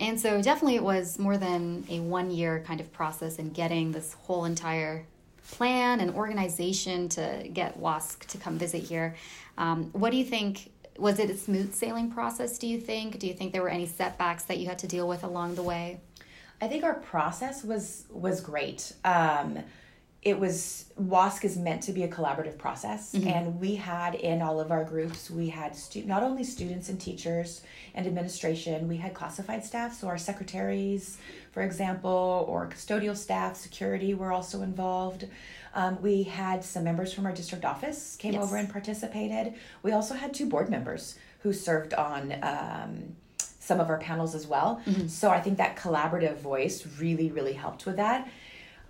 And 0.00 0.18
so 0.18 0.40
definitely 0.42 0.76
it 0.76 0.82
was 0.82 1.18
more 1.18 1.36
than 1.36 1.84
a 1.90 2.00
one 2.00 2.30
year 2.30 2.62
kind 2.66 2.80
of 2.80 2.92
process 2.92 3.36
in 3.36 3.50
getting 3.50 3.92
this 3.92 4.14
whole 4.24 4.44
entire 4.46 5.04
plan 5.50 6.00
and 6.00 6.14
organization 6.14 7.08
to 7.10 7.46
get 7.52 7.78
WASC 7.80 8.20
to 8.26 8.38
come 8.38 8.58
visit 8.58 8.82
here. 8.84 9.14
Um, 9.58 9.90
what 9.92 10.10
do 10.10 10.16
you 10.16 10.24
think? 10.24 10.70
Was 10.98 11.18
it 11.18 11.30
a 11.30 11.36
smooth 11.36 11.74
sailing 11.74 12.10
process, 12.10 12.58
do 12.58 12.66
you 12.66 12.78
think? 12.78 13.18
Do 13.18 13.26
you 13.26 13.34
think 13.34 13.52
there 13.52 13.62
were 13.62 13.68
any 13.68 13.86
setbacks 13.86 14.44
that 14.44 14.58
you 14.58 14.66
had 14.66 14.78
to 14.80 14.86
deal 14.86 15.08
with 15.08 15.24
along 15.24 15.54
the 15.54 15.62
way? 15.62 16.00
I 16.60 16.68
think 16.68 16.84
our 16.84 16.94
process 16.94 17.64
was 17.64 18.04
was 18.10 18.40
great. 18.40 18.92
Um, 19.04 19.58
it 20.22 20.38
was 20.38 20.84
WASC 21.00 21.44
is 21.44 21.56
meant 21.58 21.82
to 21.82 21.92
be 21.92 22.04
a 22.04 22.08
collaborative 22.08 22.56
process, 22.56 23.12
and 23.12 23.58
we 23.58 23.74
had 23.74 24.14
in 24.14 24.40
all 24.40 24.60
of 24.60 24.70
our 24.70 24.84
groups 24.84 25.28
we 25.28 25.48
had 25.48 25.74
stu- 25.74 26.04
not 26.04 26.22
only 26.22 26.44
students 26.44 26.88
and 26.88 27.00
teachers 27.00 27.62
and 27.94 28.06
administration, 28.06 28.86
we 28.86 28.98
had 28.98 29.14
classified 29.14 29.64
staff, 29.64 29.92
so 29.94 30.06
our 30.06 30.16
secretaries, 30.18 31.18
for 31.50 31.62
example, 31.62 32.46
or 32.48 32.68
custodial 32.68 33.16
staff, 33.16 33.56
security 33.56 34.14
were 34.14 34.30
also 34.32 34.62
involved. 34.62 35.26
Um, 35.74 36.00
we 36.00 36.22
had 36.22 36.62
some 36.62 36.84
members 36.84 37.12
from 37.12 37.26
our 37.26 37.32
district 37.32 37.64
office 37.64 38.14
came 38.16 38.34
Yes. 38.34 38.44
over 38.44 38.56
and 38.56 38.68
participated. 38.70 39.54
We 39.82 39.90
also 39.90 40.14
had 40.14 40.32
two 40.34 40.46
board 40.46 40.68
members 40.70 41.18
who 41.40 41.52
served 41.52 41.94
on. 41.94 42.32
Um, 42.42 43.16
some 43.58 43.78
of 43.78 43.88
our 43.90 43.98
panels 43.98 44.34
as 44.34 44.44
well. 44.44 44.82
So 45.06 45.30
I 45.30 45.40
think 45.40 45.58
that 45.58 45.76
collaborative 45.76 46.38
voice 46.38 46.84
really, 46.98 47.30
really 47.30 47.52
helped 47.52 47.86
with 47.86 47.94
that. 47.96 48.28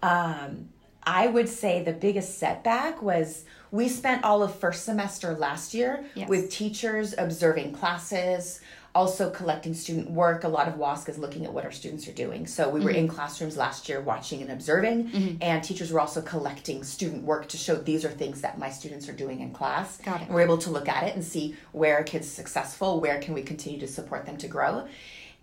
Um, 0.03 0.71
I 1.05 1.27
would 1.27 1.49
say 1.49 1.83
the 1.83 1.93
biggest 1.93 2.39
setback 2.39 3.03
was 3.03 3.45
we 3.71 3.89
spent 3.89 4.25
all 4.25 4.43
of 4.43 4.55
first 4.55 4.85
semester 4.85 5.35
last 5.35 5.75
year 5.75 6.05
Yes. 6.15 6.29
with 6.29 6.51
teachers 6.51 7.15
observing 7.17 7.73
classes, 7.73 8.61
also 8.95 9.31
collecting 9.31 9.73
student 9.75 10.11
work. 10.11 10.45
A 10.45 10.49
lot 10.49 10.69
of 10.69 10.75
WASC 10.75 11.09
is 11.09 11.19
looking 11.19 11.45
at 11.45 11.53
what 11.53 11.65
our 11.65 11.73
students 11.73 12.07
are 12.07 12.13
doing. 12.13 12.47
So 12.47 12.69
we 12.69 12.81
were 12.81 12.91
mm-hmm. 12.91 12.99
in 13.01 13.09
classrooms 13.09 13.57
last 13.57 13.89
year 13.89 14.01
watching 14.01 14.43
and 14.43 14.51
observing, 14.51 15.09
mm-hmm. 15.09 15.37
and 15.41 15.65
teachers 15.65 15.91
were 15.91 16.01
also 16.01 16.21
collecting 16.21 16.85
student 16.85 17.25
work 17.25 17.49
to 17.49 17.57
show 17.57 17.75
these 17.77 18.05
are 18.05 18.11
things 18.11 18.43
that 18.43 18.59
my 18.59 18.71
students 18.71 19.09
are 19.09 19.15
doing 19.15 19.41
in 19.41 19.53
class. 19.53 19.97
Got 19.99 20.21
it. 20.21 20.25
And 20.27 20.35
we're 20.35 20.43
able 20.43 20.59
to 20.59 20.71
look 20.71 20.89
at 20.89 21.05
it 21.05 21.15
and 21.15 21.25
see 21.25 21.57
where 21.73 21.99
a 21.99 22.05
kid's 22.05 22.29
successful, 22.29 23.01
where 23.01 23.19
can 23.21 23.33
we 23.33 23.43
continue 23.43 23.81
to 23.81 23.89
support 23.89 24.27
them 24.27 24.37
to 24.37 24.49
grow. 24.49 24.87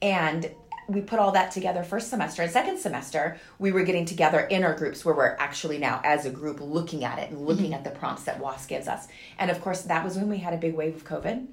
And 0.02 0.50
we 0.90 1.02
put 1.02 1.20
all 1.20 1.32
that 1.32 1.52
together 1.52 1.84
first 1.84 2.10
semester 2.10 2.42
and 2.42 2.52
second 2.52 2.78
semester 2.78 3.38
we 3.60 3.72
were 3.72 3.84
getting 3.84 4.06
together 4.06 4.40
in 4.40 4.64
our 4.64 4.74
groups 4.74 5.06
where 5.06 5.16
we're 5.16 5.36
actually 5.38 5.78
now 5.78 6.02
as 6.04 6.26
a 6.26 6.30
group 6.30 6.60
looking 6.60 7.04
at 7.04 7.20
it 7.20 7.30
and 7.30 7.46
looking 7.46 7.74
at 7.74 7.84
the 7.84 7.92
prompts 7.92 8.24
that 8.24 8.42
WASC 8.42 8.68
gives 8.68 8.88
us. 8.88 9.08
And 9.38 9.52
of 9.52 9.62
course 9.62 9.84
that 9.84 10.04
was 10.04 10.18
when 10.18 10.30
we 10.30 10.38
had 10.38 10.54
a 10.54 10.58
big 10.58 10.74
wave 10.74 10.96
of 10.96 11.06
covid. 11.06 11.48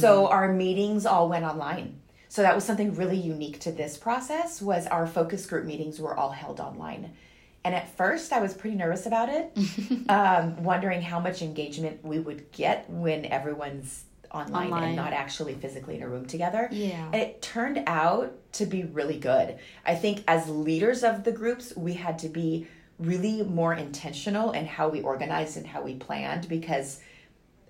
So 0.00 0.28
our 0.28 0.52
meetings 0.52 1.06
all 1.06 1.28
went 1.28 1.44
online. 1.44 2.00
So 2.28 2.42
that 2.42 2.54
was 2.54 2.64
something 2.64 2.94
really 2.94 3.16
unique 3.16 3.60
to 3.60 3.72
this 3.72 3.96
process 3.96 4.60
was 4.60 4.86
our 4.86 5.06
focus 5.06 5.46
group 5.46 5.64
meetings 5.64 6.00
were 6.00 6.16
all 6.16 6.30
held 6.30 6.60
online. 6.60 7.12
And 7.64 7.74
at 7.74 7.96
first 7.96 8.32
i 8.32 8.40
was 8.40 8.54
pretty 8.54 8.76
nervous 8.76 9.06
about 9.06 9.30
it 9.30 10.08
um, 10.08 10.62
wondering 10.62 11.00
how 11.00 11.18
much 11.18 11.42
engagement 11.42 12.04
we 12.04 12.18
would 12.18 12.52
get 12.52 12.88
when 12.90 13.24
everyone's 13.24 14.04
online, 14.34 14.72
Online. 14.72 14.84
and 14.84 14.96
not 14.96 15.12
actually 15.12 15.54
physically 15.54 15.96
in 15.96 16.02
a 16.02 16.08
room 16.08 16.26
together 16.26 16.68
Yeah. 16.70 17.06
and 17.06 17.14
it 17.14 17.40
turned 17.40 17.82
out 17.86 18.32
to 18.54 18.66
be 18.66 18.84
really 18.84 19.18
good. 19.18 19.58
I 19.86 19.94
think 19.94 20.24
as 20.26 20.48
leaders 20.48 21.02
of 21.04 21.24
the 21.24 21.32
groups, 21.32 21.72
we 21.76 21.94
had 21.94 22.18
to 22.20 22.28
be 22.28 22.66
really 22.98 23.42
more 23.42 23.74
intentional 23.74 24.52
in 24.52 24.66
how 24.66 24.88
we 24.88 25.00
organized 25.02 25.56
and 25.56 25.66
how 25.66 25.82
we 25.82 25.94
planned 25.94 26.48
because 26.48 27.00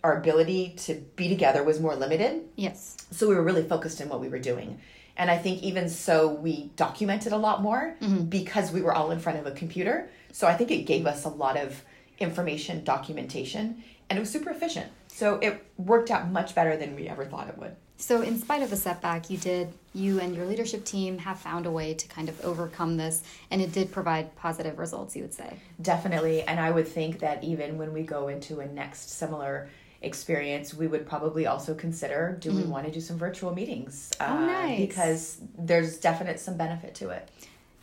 our 0.02 0.18
ability 0.18 0.75
to 0.76 0.94
be 1.16 1.28
together 1.28 1.62
was 1.62 1.80
more 1.80 1.97
limited. 1.97 2.42
Yes. 2.56 2.97
So 3.11 3.28
we 3.28 3.35
were 3.35 3.42
really 3.42 3.62
focused 3.62 4.00
in 4.02 4.09
what 4.09 4.21
we 4.21 4.28
were 4.28 4.38
doing. 4.38 4.78
And 5.16 5.30
I 5.30 5.38
think 5.38 5.62
even 5.62 5.88
so, 5.88 6.28
we 6.28 6.71
documented 6.76 7.33
a 7.33 7.37
lot 7.37 7.62
more 7.62 7.97
mm-hmm. 8.00 8.25
because 8.25 8.73
we 8.73 8.83
were 8.83 8.92
all 8.92 9.12
in 9.12 9.21
front 9.21 9.38
of 9.38 9.47
a 9.47 9.52
computer. 9.52 10.11
So 10.33 10.47
I 10.47 10.54
think 10.54 10.71
it 10.71 10.83
gave 10.83 11.06
us 11.06 11.25
a 11.25 11.28
lot 11.28 11.56
of 11.56 11.83
information, 12.18 12.85
documentation, 12.85 13.83
and 14.11 14.18
it 14.18 14.21
was 14.21 14.30
super 14.30 14.50
efficient. 14.50 14.90
So 15.14 15.37
it 15.37 15.64
worked 15.76 16.11
out 16.11 16.28
much 16.33 16.56
better 16.56 16.76
than 16.76 16.97
we 16.97 17.09
ever 17.09 17.25
thought 17.25 17.49
it 17.49 17.56
would. 17.56 17.76
So, 17.97 18.23
in 18.23 18.37
spite 18.40 18.62
of 18.62 18.71
the 18.71 18.76
setback, 18.76 19.30
you 19.30 19.38
did, 19.38 19.73
you 19.94 20.18
and 20.18 20.35
your 20.35 20.44
leadership 20.44 20.85
team 20.85 21.18
have 21.18 21.38
found 21.38 21.66
a 21.66 21.71
way 21.71 21.94
to 21.94 22.09
kind 22.09 22.28
of 22.28 22.44
overcome 22.44 22.97
this, 22.97 23.23
and 23.52 23.62
it 23.62 23.71
did 23.71 23.92
provide 23.92 24.35
positive 24.35 24.76
results, 24.76 25.14
you 25.14 25.23
would 25.23 25.33
say. 25.33 25.56
Definitely. 25.80 26.42
And 26.42 26.59
I 26.59 26.73
would 26.73 26.88
think 26.88 27.21
that 27.21 27.44
even 27.44 27.78
when 27.78 27.92
we 27.92 28.02
go 28.02 28.26
into 28.26 28.59
a 28.59 28.66
next 28.66 29.11
similar 29.11 29.71
experience, 30.02 30.75
we 30.75 30.88
would 30.88 31.06
probably 31.06 31.47
also 31.47 31.75
consider 31.75 32.37
do 32.40 32.52
we 32.52 32.64
want 32.64 32.85
to 32.85 32.92
do 32.92 33.00
some 33.00 33.16
virtual 33.16 33.54
meetings? 33.54 34.11
Mm. 34.18 34.30
Oh, 34.30 34.47
nice. 34.47 34.80
Because 34.80 35.38
there's 35.56 35.97
definite 35.99 36.40
some 36.40 36.56
benefit 36.56 36.97
to 36.97 37.11
it. 37.11 37.30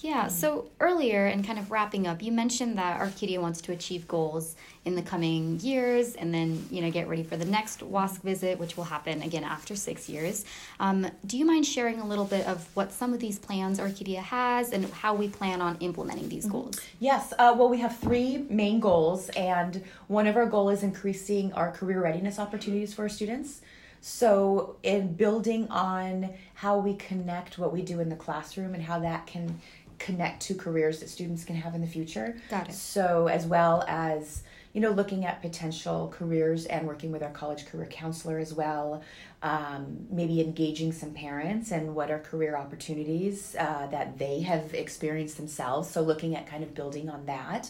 Yeah, 0.02 0.30
so 0.30 0.72
earlier 0.80 1.28
and 1.28 1.46
kind 1.46 1.60
of 1.60 1.70
wrapping 1.70 2.08
up, 2.08 2.24
you 2.24 2.32
mentioned 2.32 2.76
that 2.80 3.00
Arcadia 3.00 3.40
wants 3.40 3.62
to 3.62 3.72
achieve 3.72 4.08
goals 4.08 4.56
in 4.84 4.96
the 4.96 5.02
coming 5.04 5.60
years 5.60 6.16
and 6.16 6.34
then, 6.34 6.66
you 6.72 6.82
know, 6.82 6.90
get 6.90 7.08
ready 7.08 7.22
for 7.22 7.38
the 7.38 7.46
next 7.46 7.82
WASC 7.82 8.20
visit, 8.24 8.58
which 8.58 8.76
will 8.76 8.84
happen 8.84 9.22
again 9.22 9.44
after 9.44 9.76
six 9.76 10.10
years. 10.10 10.44
Um, 10.80 11.06
do 11.28 11.38
you 11.38 11.46
mind 11.46 11.68
sharing 11.68 12.00
a 12.00 12.08
little 12.08 12.26
bit 12.26 12.48
of 12.48 12.68
what 12.76 12.92
some 12.92 13.14
of 13.14 13.20
these 13.20 13.38
plans 13.38 13.80
Arcadia 13.80 14.22
has 14.22 14.72
and 14.72 14.86
how 14.86 15.14
we 15.14 15.30
plan 15.30 15.62
on 15.62 15.78
implementing 15.82 16.30
these 16.30 16.48
goals? 16.48 16.80
Yes, 17.00 17.32
uh, 17.38 17.54
well, 17.56 17.70
we 17.70 17.78
have 17.78 18.00
three 18.00 18.48
main 18.50 18.80
goals, 18.80 19.30
and 19.30 19.84
one 20.08 20.26
of 20.26 20.36
our 20.36 20.48
goals 20.48 20.80
is 20.80 20.84
increasing 20.84 21.54
our 21.54 21.72
career 21.72 22.02
readiness 22.02 22.40
opportunities 22.40 22.92
for 22.92 23.04
our 23.04 23.10
students. 23.10 23.62
So, 24.04 24.78
in 24.82 25.14
building 25.14 25.68
on 25.68 26.32
how 26.56 26.80
we 26.80 26.96
connect 26.96 27.60
what 27.60 27.72
we 27.72 27.84
do 27.84 28.00
in 28.00 28.10
the 28.10 28.16
classroom 28.16 28.74
and 28.74 28.82
how 28.82 28.98
that 29.00 29.28
can 29.28 29.62
connect 30.06 30.42
to 30.44 30.56
careers 30.56 31.00
that 31.00 31.10
students 31.10 31.44
can 31.44 31.56
have 31.56 31.76
in 31.76 31.82
the 31.82 31.88
future. 31.88 32.38
Got 32.50 32.70
it. 32.70 32.74
So, 32.74 33.28
as 33.28 33.46
well 33.46 33.84
as 33.88 34.44
you 34.74 34.80
know, 34.80 34.92
looking 34.92 35.26
at 35.26 35.42
potential 35.42 36.14
careers 36.18 36.66
and 36.66 36.88
working 36.88 37.12
with 37.12 37.22
our 37.22 37.32
college 37.32 37.66
career 37.66 37.88
counselor 37.88 38.40
as 38.40 38.54
well. 38.54 39.04
Um, 39.44 40.06
maybe 40.10 40.40
engaging 40.40 40.94
some 40.94 41.12
parents 41.12 41.72
and 41.72 41.94
what 41.94 42.10
are 42.10 42.20
career 42.20 42.56
opportunities 42.56 43.56
uh, 43.60 43.88
that 43.88 44.18
they 44.18 44.42
have 44.42 44.74
experienced 44.74 45.38
themselves. 45.38 45.90
So, 45.90 46.02
looking 46.02 46.36
at 46.36 46.48
kind 46.48 46.64
of 46.64 46.74
building 46.74 47.10
on 47.10 47.26
that. 47.26 47.70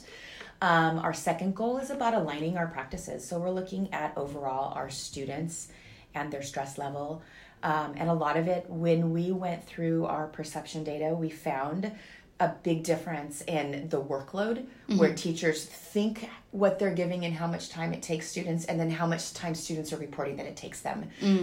Um, 0.61 0.99
our 0.99 1.13
second 1.13 1.55
goal 1.55 1.79
is 1.79 1.89
about 1.89 2.13
aligning 2.13 2.55
our 2.55 2.67
practices. 2.67 3.27
So, 3.27 3.39
we're 3.39 3.49
looking 3.49 3.91
at 3.93 4.15
overall 4.15 4.73
our 4.73 4.89
students 4.89 5.69
and 6.13 6.31
their 6.31 6.43
stress 6.43 6.77
level. 6.77 7.23
Um, 7.63 7.93
and 7.95 8.09
a 8.09 8.13
lot 8.13 8.37
of 8.37 8.47
it, 8.47 8.65
when 8.69 9.11
we 9.13 9.31
went 9.31 9.63
through 9.63 10.05
our 10.05 10.27
perception 10.27 10.83
data, 10.83 11.13
we 11.13 11.29
found 11.29 11.91
a 12.41 12.49
big 12.63 12.83
difference 12.83 13.41
in 13.57 13.87
the 13.89 14.01
workload 14.01 14.65
where 14.97 15.13
teachers 15.13 15.63
think 15.93 16.27
what 16.51 16.79
they're 16.79 16.93
giving 17.03 17.23
and 17.23 17.33
how 17.41 17.47
much 17.47 17.69
time 17.69 17.93
it 17.93 18.01
takes 18.01 18.27
students 18.27 18.65
and 18.65 18.77
then 18.79 18.89
how 18.89 19.05
much 19.07 19.33
time 19.33 19.53
students 19.55 19.93
are 19.93 19.97
reporting 19.97 20.35
that 20.37 20.45
it 20.47 20.57
takes 20.57 20.81
them. 20.81 20.99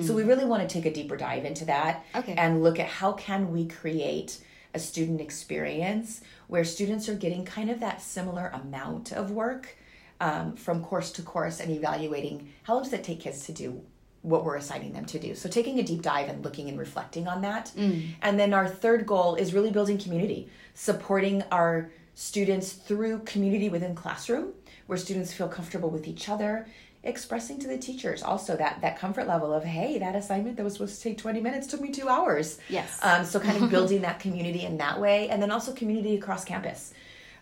So 0.07 0.13
we 0.13 0.25
really 0.25 0.45
want 0.45 0.61
to 0.69 0.69
take 0.77 0.85
a 0.87 0.93
deeper 0.93 1.17
dive 1.17 1.45
into 1.47 1.65
that 1.67 2.05
Okay. 2.15 2.35
and 2.37 2.63
look 2.65 2.79
at 2.79 2.89
how 3.01 3.13
can 3.13 3.53
we 3.53 3.67
create 3.81 4.31
a 4.75 4.79
student 4.79 5.21
experience 5.21 6.21
where 6.49 6.65
students 6.65 7.09
are 7.09 7.15
getting 7.15 7.45
kind 7.45 7.71
of 7.71 7.79
that 7.81 8.03
similar 8.03 8.49
amount 8.63 9.13
of 9.13 9.31
work 9.31 9.77
um, 10.21 10.57
from 10.57 10.83
course 10.83 11.11
to 11.13 11.23
course 11.23 11.61
and 11.61 11.71
evaluating 11.71 12.53
how 12.65 12.75
long 12.75 12.83
does 12.83 12.93
it 12.93 13.05
take 13.05 13.21
kids 13.21 13.47
to 13.47 13.53
do 13.53 13.81
what 14.23 14.45
we're 14.45 14.57
assigning 14.57 14.93
them 14.93 15.05
to 15.07 15.19
do. 15.19 15.35
So 15.35 15.49
taking 15.49 15.79
a 15.79 15.83
deep 15.83 16.03
dive 16.03 16.29
and 16.29 16.45
looking 16.45 16.69
and 16.69 16.79
reflecting 16.79 17.29
on 17.29 17.41
that. 17.43 17.73
And 17.77 18.39
then 18.41 18.53
our 18.53 18.67
third 18.69 19.07
goal 19.07 19.37
is 19.37 19.55
really 19.55 19.71
building 19.71 19.99
community, 19.99 20.49
supporting 20.75 21.43
our 21.53 21.91
students 22.15 22.73
through 22.73 23.21
community 23.21 23.69
within 23.69 23.95
classroom 23.95 24.53
where 24.87 24.99
students 24.99 25.33
feel 25.33 25.49
comfortable 25.49 25.89
with 25.91 26.09
each 26.09 26.29
other 26.29 26.67
expressing 27.05 27.61
to 27.61 27.69
the 27.69 27.79
teachers 27.79 28.25
also 28.25 28.57
that 28.57 28.81
that 28.81 28.99
comfort 28.99 29.29
level 29.29 29.53
of 29.53 29.63
hey 29.63 29.99
that 29.99 30.17
assignment 30.17 30.57
that 30.57 30.65
was 30.65 30.73
supposed 30.73 30.97
to 30.97 31.01
take 31.09 31.17
20 31.17 31.41
minutes 31.41 31.69
took 31.69 31.81
me 31.81 31.93
two 31.93 32.09
hours 32.09 32.59
Yes. 32.69 32.99
um, 33.03 33.25
so 33.25 33.39
kind 33.39 33.63
of 33.63 33.71
building 33.77 34.01
that 34.03 34.19
community 34.19 34.65
in 34.65 34.79
that 34.79 35.01
way 35.01 35.29
and 35.29 35.41
then 35.41 35.53
also 35.53 35.73
community 35.73 36.17
across 36.17 36.45
campus 36.45 36.93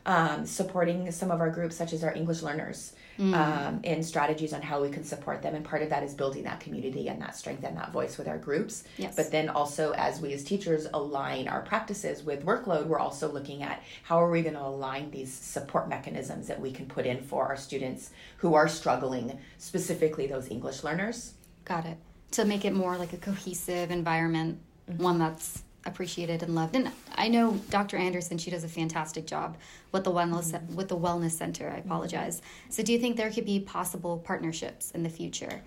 um, 0.06 0.46
supporting 0.46 1.10
some 1.10 1.30
of 1.30 1.40
our 1.40 1.50
groups 1.50 1.76
such 1.76 1.92
as 1.92 2.02
our 2.02 2.14
english 2.14 2.40
learners 2.42 2.94
um, 3.18 3.80
in 3.82 4.02
strategies 4.02 4.52
on 4.52 4.60
how 4.60 4.82
we 4.82 4.90
can 4.90 5.02
support 5.02 5.42
them. 5.42 5.54
And 5.54 5.64
part 5.64 5.82
of 5.82 5.90
that 5.90 6.02
is 6.02 6.14
building 6.14 6.42
that 6.44 6.60
community 6.60 7.08
and 7.08 7.20
that 7.22 7.34
strength 7.34 7.64
and 7.64 7.76
that 7.76 7.92
voice 7.92 8.18
with 8.18 8.28
our 8.28 8.38
groups. 8.38 8.84
Yes. 8.98 9.16
but 9.16 9.30
then 9.30 9.48
also 9.48 9.92
as 9.92 10.20
we 10.20 10.32
as 10.32 10.44
teachers 10.44 10.86
align 10.92 11.48
our 11.48 11.62
practices 11.62 12.22
with 12.22 12.44
workload 12.44 12.86
we're 12.86 12.98
also 12.98 13.30
looking 13.30 13.62
at 13.62 13.82
how 14.02 14.22
are 14.22 14.30
we 14.30 14.42
going 14.42 14.54
to 14.54 14.62
align 14.62 15.10
these 15.10 15.32
support 15.32 15.88
mechanisms 15.88 16.46
that 16.46 16.60
we 16.60 16.70
can 16.70 16.86
put 16.86 17.06
in 17.06 17.22
for 17.22 17.46
our 17.46 17.56
students 17.56 18.10
who 18.38 18.54
are 18.54 18.68
struggling 18.68 19.38
specifically 19.58 20.26
those 20.26 20.50
english 20.50 20.84
learners. 20.84 21.34
Got 21.64 21.86
it. 21.86 21.96
To 22.32 22.44
make 22.44 22.64
it 22.64 22.74
more 22.74 22.96
like 22.96 23.12
a 23.12 23.16
cohesive 23.16 23.90
environment, 23.90 24.60
one 24.98 25.18
that's 25.18 25.62
appreciated 25.86 26.42
and 26.42 26.54
loved. 26.54 26.76
And 26.76 26.90
I 27.14 27.28
know 27.28 27.60
Dr. 27.70 27.96
Anderson, 27.96 28.38
she 28.38 28.50
does 28.50 28.64
a 28.64 28.68
fantastic 28.68 29.26
job 29.26 29.56
with 29.92 30.04
the 30.04 30.12
wellness 30.12 30.68
with 30.70 30.88
the 30.88 30.96
wellness 30.96 31.32
center. 31.32 31.70
I 31.70 31.78
apologize. 31.78 32.42
So 32.68 32.82
do 32.82 32.92
you 32.92 32.98
think 32.98 33.16
there 33.16 33.30
could 33.30 33.46
be 33.46 33.60
possible 33.60 34.18
partnerships 34.18 34.90
in 34.90 35.02
the 35.02 35.08
future? 35.08 35.62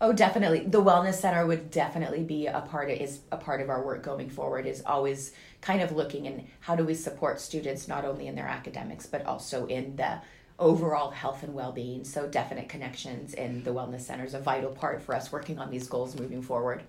Oh, 0.00 0.12
definitely. 0.12 0.60
The 0.60 0.82
wellness 0.82 1.14
center 1.14 1.46
would 1.46 1.70
definitely 1.70 2.22
be 2.24 2.46
a 2.46 2.60
part 2.60 2.90
of, 2.90 2.98
is 2.98 3.20
a 3.30 3.36
part 3.36 3.60
of 3.60 3.70
our 3.70 3.82
work 3.82 4.02
going 4.02 4.28
forward. 4.28 4.66
Is 4.66 4.82
always 4.84 5.32
kind 5.60 5.80
of 5.82 5.92
looking 5.92 6.26
in 6.26 6.46
how 6.60 6.76
do 6.76 6.84
we 6.84 6.94
support 6.94 7.40
students 7.40 7.88
not 7.88 8.04
only 8.04 8.26
in 8.26 8.34
their 8.34 8.48
academics 8.48 9.06
but 9.06 9.24
also 9.24 9.66
in 9.66 9.96
the 9.96 10.20
overall 10.58 11.10
health 11.10 11.42
and 11.42 11.54
well-being. 11.54 12.04
So 12.04 12.28
definite 12.28 12.68
connections 12.68 13.34
in 13.34 13.64
the 13.64 13.72
wellness 13.72 14.02
center 14.02 14.24
is 14.24 14.34
a 14.34 14.40
vital 14.40 14.70
part 14.70 15.02
for 15.02 15.14
us 15.14 15.32
working 15.32 15.58
on 15.58 15.70
these 15.70 15.88
goals 15.88 16.18
moving 16.18 16.42
forward. 16.42 16.82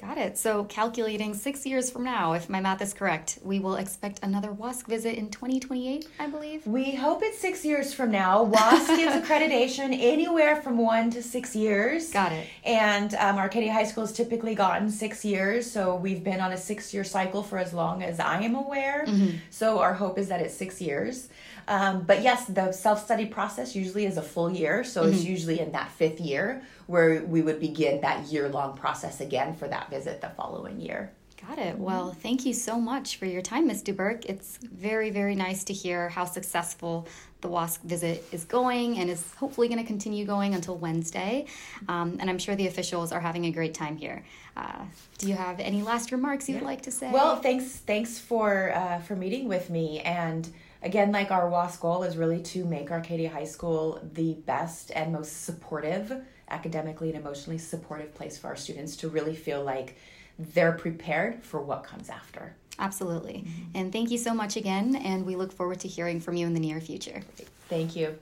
Got 0.00 0.16
it. 0.16 0.38
So 0.38 0.64
calculating 0.64 1.34
six 1.34 1.66
years 1.66 1.90
from 1.90 2.04
now, 2.04 2.32
if 2.32 2.48
my 2.48 2.58
math 2.58 2.80
is 2.80 2.94
correct, 2.94 3.38
we 3.42 3.60
will 3.60 3.74
expect 3.74 4.20
another 4.22 4.48
WASC 4.48 4.86
visit 4.86 5.18
in 5.18 5.28
2028, 5.28 6.08
I 6.18 6.26
believe. 6.26 6.66
We 6.66 6.94
hope 6.94 7.20
it's 7.22 7.38
six 7.38 7.66
years 7.66 7.92
from 7.92 8.10
now. 8.10 8.46
WASC 8.46 8.86
gives 8.96 9.14
accreditation 9.14 9.92
anywhere 9.92 10.56
from 10.62 10.78
one 10.78 11.10
to 11.10 11.22
six 11.22 11.54
years. 11.54 12.10
Got 12.12 12.32
it. 12.32 12.46
And 12.64 13.12
um, 13.16 13.36
Arcadia 13.36 13.74
High 13.74 13.84
School 13.84 14.06
has 14.06 14.14
typically 14.14 14.54
gotten 14.54 14.90
six 14.90 15.22
years, 15.22 15.70
so 15.70 15.96
we've 15.96 16.24
been 16.24 16.40
on 16.40 16.52
a 16.52 16.56
six 16.56 16.94
year 16.94 17.04
cycle 17.04 17.42
for 17.42 17.58
as 17.58 17.74
long 17.74 18.02
as 18.02 18.20
I 18.20 18.40
am 18.40 18.54
aware. 18.54 19.06
So 19.50 19.80
our 19.80 19.92
hope 19.92 20.18
is 20.18 20.28
that 20.28 20.40
it's 20.40 20.54
six 20.54 20.80
years. 20.80 21.28
Um, 21.68 22.02
but 22.02 22.22
yes, 22.22 22.46
the 22.46 22.72
self 22.72 23.04
study 23.04 23.26
process 23.26 23.76
usually 23.76 24.06
is 24.06 24.16
a 24.16 24.22
full 24.22 24.50
year, 24.50 24.82
so 24.82 25.04
it's 25.04 25.24
usually 25.24 25.60
in 25.60 25.72
that 25.72 25.90
fifth 25.92 26.20
year 26.20 26.62
where 26.90 27.22
we 27.22 27.40
would 27.40 27.60
begin 27.60 28.00
that 28.00 28.26
year 28.26 28.48
long 28.48 28.76
process 28.76 29.20
again 29.20 29.54
for 29.54 29.68
that 29.68 29.88
visit 29.90 30.20
the 30.20 30.28
following 30.30 30.80
year. 30.80 31.12
Got 31.48 31.58
it. 31.58 31.78
Well, 31.78 32.12
thank 32.12 32.44
you 32.44 32.52
so 32.52 32.78
much 32.78 33.16
for 33.16 33.24
your 33.24 33.40
time, 33.40 33.68
Ms. 33.68 33.82
Duberk. 33.82 34.26
It's 34.26 34.58
very, 34.58 35.08
very 35.08 35.34
nice 35.34 35.64
to 35.64 35.72
hear 35.72 36.10
how 36.10 36.26
successful 36.26 37.08
the 37.40 37.48
WASC 37.48 37.80
visit 37.82 38.24
is 38.30 38.44
going 38.44 38.98
and 38.98 39.08
is 39.08 39.32
hopefully 39.34 39.68
going 39.68 39.80
to 39.80 39.86
continue 39.86 40.26
going 40.26 40.52
until 40.54 40.76
Wednesday. 40.76 41.46
Um, 41.88 42.18
and 42.20 42.28
I'm 42.28 42.38
sure 42.38 42.56
the 42.56 42.66
officials 42.66 43.10
are 43.10 43.20
having 43.20 43.46
a 43.46 43.50
great 43.52 43.72
time 43.72 43.96
here. 43.96 44.22
Uh, 44.56 44.84
do 45.16 45.28
you 45.28 45.34
have 45.34 45.60
any 45.60 45.82
last 45.82 46.12
remarks 46.12 46.48
you 46.48 46.56
would 46.56 46.64
like 46.64 46.82
to 46.82 46.90
say? 46.90 47.10
Well, 47.10 47.36
thanks 47.36 47.64
thanks 47.64 48.18
for 48.18 48.72
uh, 48.74 48.98
for 48.98 49.16
meeting 49.16 49.48
with 49.48 49.70
me. 49.70 50.00
And 50.00 50.46
again, 50.82 51.12
like 51.12 51.30
our 51.30 51.50
WASC 51.50 51.80
goal 51.80 52.02
is 52.02 52.16
really 52.16 52.40
to 52.42 52.64
make 52.64 52.90
Arcadia 52.90 53.30
High 53.30 53.44
School 53.44 54.00
the 54.14 54.34
best 54.34 54.90
and 54.94 55.12
most 55.12 55.44
supportive, 55.44 56.12
academically 56.48 57.10
and 57.10 57.18
emotionally 57.18 57.58
supportive 57.58 58.14
place 58.14 58.38
for 58.38 58.48
our 58.48 58.56
students 58.56 58.96
to 58.96 59.08
really 59.08 59.36
feel 59.36 59.62
like 59.62 59.96
they're 60.38 60.72
prepared 60.72 61.42
for 61.42 61.60
what 61.60 61.84
comes 61.84 62.08
after. 62.08 62.54
Absolutely. 62.78 63.44
Mm-hmm. 63.46 63.62
And 63.74 63.92
thank 63.92 64.10
you 64.10 64.18
so 64.18 64.32
much 64.32 64.56
again. 64.56 64.96
And 64.96 65.26
we 65.26 65.36
look 65.36 65.52
forward 65.52 65.80
to 65.80 65.88
hearing 65.88 66.18
from 66.18 66.36
you 66.36 66.46
in 66.46 66.54
the 66.54 66.60
near 66.60 66.80
future. 66.80 67.22
Thank 67.68 67.94
you. 67.94 68.18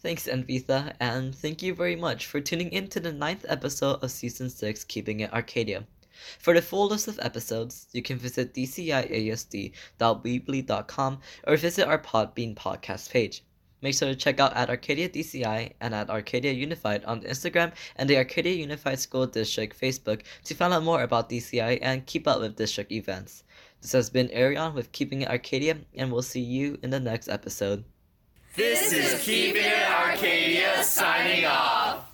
Thanks, 0.00 0.28
Anvita, 0.28 0.94
and 1.00 1.34
thank 1.34 1.60
you 1.60 1.74
very 1.74 1.96
much 1.96 2.26
for 2.26 2.40
tuning 2.40 2.70
in 2.70 2.86
to 2.90 3.00
the 3.00 3.12
ninth 3.12 3.44
episode 3.48 4.00
of 4.00 4.12
Season 4.12 4.48
6 4.48 4.84
Keeping 4.84 5.20
It 5.20 5.32
Arcadia. 5.32 5.84
For 6.38 6.54
the 6.54 6.62
full 6.62 6.86
list 6.88 7.08
of 7.08 7.18
episodes, 7.20 7.88
you 7.92 8.02
can 8.02 8.18
visit 8.18 8.54
dciasd.weebly.com 8.54 11.18
or 11.46 11.56
visit 11.56 11.88
our 11.88 11.98
Podbean 11.98 12.54
podcast 12.54 13.10
page. 13.10 13.42
Make 13.80 13.94
sure 13.94 14.08
to 14.08 14.16
check 14.16 14.40
out 14.40 14.56
at 14.56 14.70
Arcadia 14.70 15.08
DCI 15.08 15.74
and 15.80 15.94
at 15.94 16.10
Arcadia 16.10 16.52
Unified 16.52 17.04
on 17.04 17.22
Instagram 17.22 17.72
and 17.96 18.10
the 18.10 18.16
Arcadia 18.16 18.54
Unified 18.54 18.98
School 18.98 19.26
District 19.26 19.80
Facebook 19.80 20.22
to 20.44 20.54
find 20.54 20.74
out 20.74 20.82
more 20.82 21.02
about 21.02 21.30
DCI 21.30 21.78
and 21.80 22.04
keep 22.04 22.26
up 22.26 22.40
with 22.40 22.56
district 22.56 22.90
events. 22.90 23.44
This 23.80 23.92
has 23.92 24.10
been 24.10 24.28
Arion 24.30 24.74
with 24.74 24.90
Keeping 24.90 25.22
It 25.22 25.28
Arcadia, 25.28 25.78
and 25.94 26.10
we'll 26.10 26.22
see 26.22 26.40
you 26.40 26.78
in 26.82 26.90
the 26.90 26.98
next 26.98 27.28
episode. 27.28 27.84
This 28.56 28.92
is 28.92 29.22
Keeping 29.22 29.62
It 29.62 29.88
Arcadia 29.88 30.82
signing 30.82 31.44
off. 31.44 32.07